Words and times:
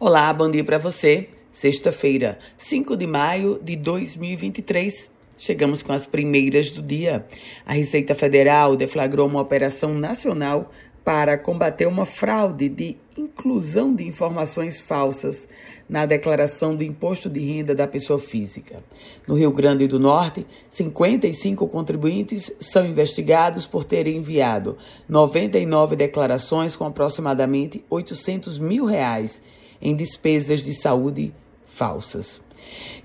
Olá, 0.00 0.32
bom 0.32 0.50
dia 0.50 0.64
para 0.64 0.78
você. 0.78 1.28
Sexta-feira, 1.52 2.38
5 2.56 2.96
de 2.96 3.06
maio 3.06 3.60
de 3.62 3.76
2023. 3.76 5.08
Chegamos 5.36 5.82
com 5.82 5.92
as 5.92 6.06
primeiras 6.06 6.70
do 6.70 6.82
dia. 6.82 7.26
A 7.64 7.74
Receita 7.74 8.14
Federal 8.14 8.74
deflagrou 8.74 9.28
uma 9.28 9.40
operação 9.40 9.94
nacional 9.94 10.72
para 11.04 11.36
combater 11.36 11.86
uma 11.86 12.06
fraude 12.06 12.68
de 12.68 12.96
inclusão 13.16 13.94
de 13.94 14.06
informações 14.06 14.80
falsas 14.80 15.46
na 15.88 16.06
declaração 16.06 16.74
do 16.74 16.82
imposto 16.82 17.28
de 17.28 17.40
renda 17.40 17.74
da 17.74 17.86
pessoa 17.86 18.18
física. 18.18 18.82
No 19.28 19.34
Rio 19.34 19.52
Grande 19.52 19.86
do 19.86 20.00
Norte, 20.00 20.46
55 20.70 21.68
contribuintes 21.68 22.50
são 22.58 22.86
investigados 22.86 23.66
por 23.66 23.84
terem 23.84 24.16
enviado 24.16 24.78
99 25.08 25.96
declarações 25.96 26.74
com 26.74 26.86
aproximadamente 26.86 27.84
800 27.90 28.58
mil 28.58 28.86
reais 28.86 29.42
em 29.82 29.94
despesas 29.94 30.64
de 30.64 30.72
saúde 30.72 31.34
falsas. 31.66 32.40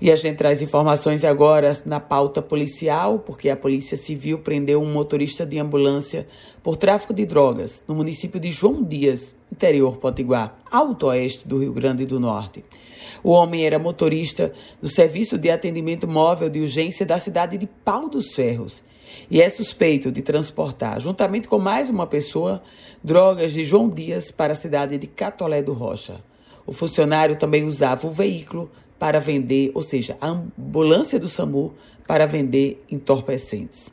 E 0.00 0.10
a 0.10 0.16
gente 0.16 0.36
traz 0.36 0.62
informações 0.62 1.24
agora 1.24 1.76
na 1.84 1.98
pauta 1.98 2.40
policial, 2.40 3.18
porque 3.18 3.50
a 3.50 3.56
Polícia 3.56 3.96
Civil 3.96 4.38
prendeu 4.38 4.80
um 4.80 4.92
motorista 4.92 5.44
de 5.44 5.58
ambulância 5.58 6.28
por 6.62 6.76
tráfico 6.76 7.12
de 7.12 7.26
drogas 7.26 7.82
no 7.88 7.94
município 7.94 8.38
de 8.38 8.52
João 8.52 8.82
Dias, 8.82 9.34
interior 9.52 9.96
Potiguar, 9.96 10.56
alto 10.70 11.06
oeste 11.08 11.46
do 11.46 11.58
Rio 11.58 11.72
Grande 11.72 12.06
do 12.06 12.20
Norte. 12.20 12.64
O 13.22 13.32
homem 13.32 13.66
era 13.66 13.78
motorista 13.78 14.52
do 14.80 14.88
Serviço 14.88 15.36
de 15.36 15.50
Atendimento 15.50 16.06
Móvel 16.06 16.48
de 16.48 16.60
Urgência 16.60 17.04
da 17.04 17.18
cidade 17.18 17.58
de 17.58 17.66
Pau 17.66 18.08
dos 18.08 18.32
Ferros 18.32 18.82
e 19.30 19.40
é 19.40 19.48
suspeito 19.48 20.10
de 20.12 20.22
transportar, 20.22 21.00
juntamente 21.00 21.48
com 21.48 21.58
mais 21.58 21.90
uma 21.90 22.06
pessoa, 22.06 22.62
drogas 23.02 23.52
de 23.52 23.64
João 23.64 23.88
Dias 23.88 24.30
para 24.30 24.52
a 24.52 24.56
cidade 24.56 24.98
de 24.98 25.06
Catolé 25.06 25.62
do 25.62 25.72
Rocha. 25.72 26.20
O 26.68 26.72
funcionário 26.74 27.38
também 27.38 27.64
usava 27.64 28.06
o 28.06 28.10
veículo 28.10 28.70
para 28.98 29.18
vender, 29.18 29.70
ou 29.74 29.80
seja, 29.80 30.18
a 30.20 30.28
ambulância 30.28 31.18
do 31.18 31.26
SAMU 31.26 31.72
para 32.06 32.26
vender 32.26 32.84
entorpecentes. 32.90 33.90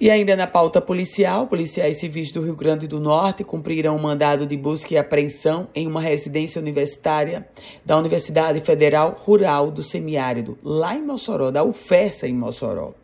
E 0.00 0.10
ainda 0.10 0.34
na 0.34 0.48
pauta 0.48 0.80
policial, 0.80 1.46
policiais 1.46 1.98
civis 1.98 2.32
do 2.32 2.42
Rio 2.42 2.56
Grande 2.56 2.88
do 2.88 2.98
Norte 2.98 3.44
cumpriram 3.44 3.94
um 3.94 4.00
mandado 4.00 4.48
de 4.48 4.56
busca 4.56 4.94
e 4.94 4.98
apreensão 4.98 5.68
em 5.72 5.86
uma 5.86 6.00
residência 6.00 6.60
universitária 6.60 7.46
da 7.84 7.96
Universidade 7.96 8.58
Federal 8.60 9.14
Rural 9.16 9.70
do 9.70 9.82
Semiárido, 9.84 10.58
lá 10.64 10.96
em 10.96 11.06
Mossoró, 11.06 11.52
da 11.52 11.62
UFESA 11.62 12.26
em 12.26 12.34
Mossoró. 12.34 12.94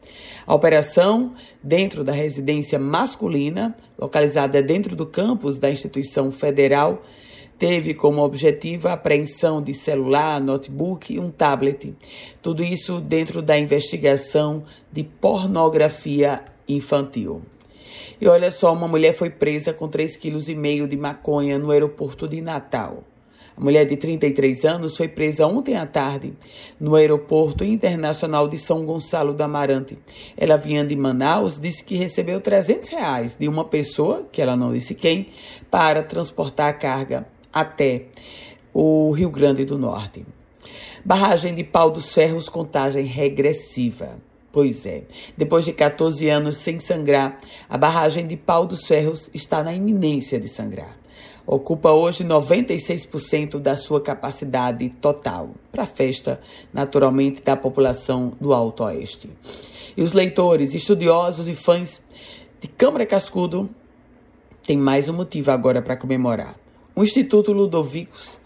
A 0.44 0.52
operação, 0.52 1.34
dentro 1.62 2.02
da 2.02 2.12
residência 2.12 2.80
masculina, 2.80 3.76
localizada 3.96 4.60
dentro 4.60 4.96
do 4.96 5.06
campus 5.06 5.56
da 5.56 5.70
instituição 5.70 6.32
federal, 6.32 7.00
teve 7.64 7.94
como 7.94 8.20
objetivo 8.20 8.88
a 8.88 8.92
apreensão 8.92 9.62
de 9.62 9.72
celular, 9.72 10.38
notebook 10.38 11.14
e 11.14 11.18
um 11.18 11.30
tablet. 11.30 11.94
Tudo 12.42 12.62
isso 12.62 13.00
dentro 13.00 13.40
da 13.40 13.58
investigação 13.58 14.64
de 14.92 15.02
pornografia 15.02 16.44
infantil. 16.68 17.40
E 18.20 18.28
olha 18.28 18.50
só, 18.50 18.70
uma 18.70 18.86
mulher 18.86 19.14
foi 19.14 19.30
presa 19.30 19.72
com 19.72 19.88
3,5 19.88 20.50
kg 20.60 20.86
de 20.86 20.96
maconha 20.98 21.58
no 21.58 21.70
aeroporto 21.70 22.28
de 22.28 22.42
Natal. 22.42 23.02
A 23.56 23.60
mulher 23.62 23.86
de 23.86 23.96
33 23.96 24.62
anos 24.66 24.94
foi 24.94 25.08
presa 25.08 25.46
ontem 25.46 25.74
à 25.74 25.86
tarde 25.86 26.34
no 26.78 26.94
Aeroporto 26.94 27.64
Internacional 27.64 28.46
de 28.46 28.58
São 28.58 28.84
Gonçalo 28.84 29.32
do 29.32 29.42
Amarante. 29.42 29.96
Ela 30.36 30.58
vinha 30.58 30.84
de 30.84 30.94
Manaus, 30.94 31.58
disse 31.58 31.82
que 31.82 31.96
recebeu 31.96 32.42
300 32.42 32.90
reais 32.90 33.36
de 33.40 33.48
uma 33.48 33.64
pessoa, 33.64 34.28
que 34.30 34.42
ela 34.42 34.54
não 34.54 34.70
disse 34.70 34.94
quem, 34.94 35.28
para 35.70 36.02
transportar 36.02 36.68
a 36.68 36.74
carga 36.74 37.32
até 37.54 38.06
o 38.72 39.12
Rio 39.12 39.30
Grande 39.30 39.64
do 39.64 39.78
Norte. 39.78 40.26
Barragem 41.04 41.54
de 41.54 41.62
Pau 41.62 41.90
dos 41.90 42.12
Ferros, 42.12 42.48
contagem 42.48 43.06
regressiva. 43.06 44.18
Pois 44.50 44.84
é, 44.86 45.04
depois 45.36 45.64
de 45.64 45.72
14 45.72 46.28
anos 46.28 46.56
sem 46.58 46.80
sangrar, 46.80 47.40
a 47.68 47.78
barragem 47.78 48.26
de 48.26 48.36
Pau 48.36 48.66
dos 48.66 48.86
Ferros 48.86 49.30
está 49.32 49.62
na 49.62 49.72
iminência 49.72 50.40
de 50.40 50.48
sangrar. 50.48 50.96
Ocupa 51.46 51.90
hoje 51.90 52.24
96% 52.24 53.58
da 53.58 53.76
sua 53.76 54.00
capacidade 54.00 54.88
total, 55.00 55.50
para 55.70 55.82
a 55.82 55.86
festa, 55.86 56.40
naturalmente, 56.72 57.42
da 57.42 57.56
população 57.56 58.32
do 58.40 58.54
Alto 58.54 58.84
Oeste. 58.84 59.28
E 59.96 60.02
os 60.02 60.12
leitores, 60.12 60.72
estudiosos 60.72 61.48
e 61.48 61.54
fãs 61.54 62.00
de 62.60 62.68
Câmara 62.68 63.04
Cascudo 63.04 63.68
têm 64.66 64.78
mais 64.78 65.08
um 65.08 65.12
motivo 65.12 65.50
agora 65.50 65.82
para 65.82 65.96
comemorar. 65.96 66.63
O 66.96 67.02
Instituto 67.02 67.52
Ludovicos 67.52 68.38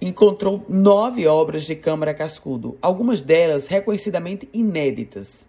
encontrou 0.00 0.64
nove 0.66 1.26
obras 1.26 1.64
de 1.64 1.74
Câmara 1.74 2.14
Cascudo, 2.14 2.78
algumas 2.80 3.20
delas 3.20 3.66
reconhecidamente 3.66 4.48
inéditas. 4.54 5.46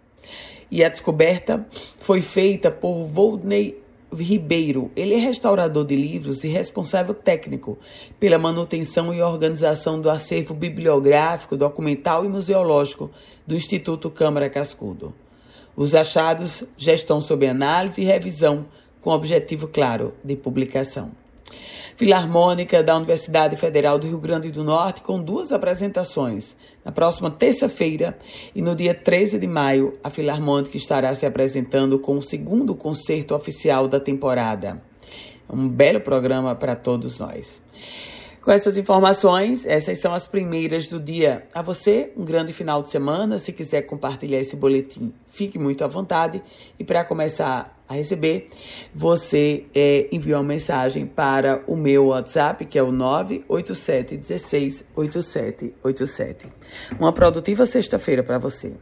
E 0.70 0.84
a 0.84 0.90
descoberta 0.90 1.66
foi 1.98 2.20
feita 2.20 2.70
por 2.70 3.04
Volney 3.06 3.82
Ribeiro. 4.12 4.90
Ele 4.94 5.14
é 5.14 5.16
restaurador 5.16 5.86
de 5.86 5.96
livros 5.96 6.44
e 6.44 6.48
responsável 6.48 7.14
técnico 7.14 7.78
pela 8.20 8.36
manutenção 8.36 9.14
e 9.14 9.22
organização 9.22 9.98
do 9.98 10.10
acervo 10.10 10.52
bibliográfico, 10.52 11.56
documental 11.56 12.22
e 12.22 12.28
museológico 12.28 13.10
do 13.46 13.56
Instituto 13.56 14.10
Câmara 14.10 14.50
Cascudo. 14.50 15.14
Os 15.74 15.94
achados 15.94 16.62
já 16.76 16.92
estão 16.92 17.18
sob 17.18 17.46
análise 17.46 18.02
e 18.02 18.04
revisão, 18.04 18.66
com 19.00 19.08
objetivo 19.08 19.68
claro 19.68 20.12
de 20.22 20.36
publicação. 20.36 21.21
Filarmônica 21.96 22.82
da 22.82 22.96
Universidade 22.96 23.56
Federal 23.56 23.98
do 23.98 24.06
Rio 24.06 24.18
Grande 24.18 24.50
do 24.50 24.64
Norte, 24.64 25.02
com 25.02 25.22
duas 25.22 25.52
apresentações. 25.52 26.56
Na 26.84 26.90
próxima 26.90 27.30
terça-feira 27.30 28.18
e 28.54 28.62
no 28.62 28.74
dia 28.74 28.94
13 28.94 29.38
de 29.38 29.46
maio, 29.46 29.98
a 30.02 30.10
Filarmônica 30.10 30.76
estará 30.76 31.14
se 31.14 31.26
apresentando 31.26 31.98
com 31.98 32.16
o 32.16 32.22
segundo 32.22 32.74
concerto 32.74 33.34
oficial 33.34 33.86
da 33.86 34.00
temporada. 34.00 34.82
Um 35.48 35.68
belo 35.68 36.00
programa 36.00 36.54
para 36.54 36.74
todos 36.74 37.18
nós. 37.18 37.60
Com 38.42 38.50
essas 38.50 38.76
informações, 38.76 39.64
essas 39.64 40.00
são 40.00 40.12
as 40.12 40.26
primeiras 40.26 40.88
do 40.88 40.98
dia. 40.98 41.46
A 41.54 41.62
você, 41.62 42.12
um 42.16 42.24
grande 42.24 42.52
final 42.52 42.82
de 42.82 42.90
semana. 42.90 43.38
Se 43.38 43.52
quiser 43.52 43.82
compartilhar 43.82 44.40
esse 44.40 44.56
boletim, 44.56 45.14
fique 45.28 45.60
muito 45.60 45.84
à 45.84 45.86
vontade. 45.86 46.42
E 46.76 46.82
para 46.82 47.04
começar 47.04 47.80
a 47.88 47.94
receber, 47.94 48.48
você 48.92 49.66
é, 49.72 50.08
envia 50.10 50.36
uma 50.38 50.42
mensagem 50.42 51.06
para 51.06 51.62
o 51.68 51.76
meu 51.76 52.06
WhatsApp, 52.06 52.66
que 52.66 52.76
é 52.76 52.82
o 52.82 52.90
987 52.90 54.16
16 54.16 54.84
8787. 54.96 56.48
Uma 56.98 57.12
produtiva 57.12 57.64
sexta-feira 57.64 58.24
para 58.24 58.38
você. 58.38 58.72